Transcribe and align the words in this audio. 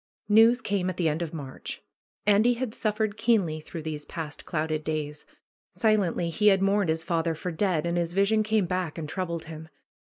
News 0.29 0.61
came 0.61 0.89
at 0.89 0.97
the 0.97 1.07
end 1.07 1.21
of 1.21 1.31
March. 1.31 1.83
Andy 2.25 2.55
had 2.55 2.73
suffered 2.73 3.17
keenly 3.17 3.59
through 3.61 3.83
these 3.83 4.03
past 4.03 4.45
clouded 4.45 4.83
days. 4.83 5.27
Silently 5.75 6.31
he 6.31 6.47
had 6.47 6.59
mourned 6.59 6.89
his 6.89 7.03
father 7.03 7.35
for 7.35 7.51
dead, 7.51 7.85
and 7.85 7.99
his 7.99 8.13
vision 8.13 8.41
came 8.41 8.65
back 8.65 8.97
and 8.97 9.07
troubled 9.07 9.45
him. 9.45 9.69